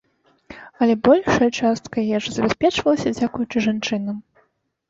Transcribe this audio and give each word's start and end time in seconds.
Але 0.85 0.95
большая 1.07 1.49
частка 1.59 1.97
ежы 2.21 2.29
забяспечвалася 2.39 3.15
дзякуючы 3.19 3.57
жанчынам. 3.67 4.17